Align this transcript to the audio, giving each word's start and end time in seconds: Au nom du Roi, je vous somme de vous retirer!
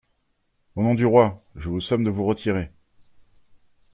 Au 0.75 0.81
nom 0.81 0.95
du 0.95 1.05
Roi, 1.05 1.43
je 1.55 1.69
vous 1.69 1.79
somme 1.79 2.03
de 2.03 2.09
vous 2.09 2.25
retirer! 2.25 2.71